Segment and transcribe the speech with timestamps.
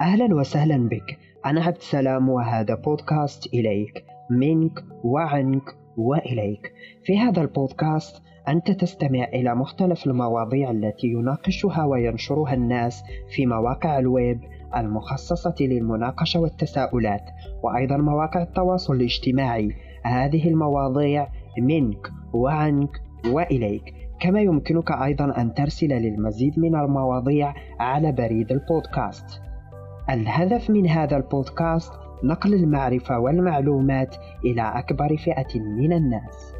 [0.00, 1.18] أهلا وسهلا بك.
[1.46, 4.04] أنا عبد السلام وهذا بودكاست إليك.
[4.30, 6.72] منك وعنك وإليك.
[7.04, 13.02] في هذا البودكاست أنت تستمع إلى مختلف المواضيع التي يناقشها وينشرها الناس
[13.34, 14.40] في مواقع الويب
[14.76, 17.24] المخصصة للمناقشة والتساؤلات
[17.62, 19.68] وأيضا مواقع التواصل الاجتماعي.
[20.04, 21.28] هذه المواضيع
[21.60, 22.90] منك وعنك
[23.26, 23.94] وإليك.
[24.20, 29.47] كما يمكنك أيضا أن ترسل للمزيد من المواضيع على بريد البودكاست.
[30.10, 36.57] الهدف من هذا البودكاست نقل المعرفة والمعلومات إلى أكبر فئة من الناس.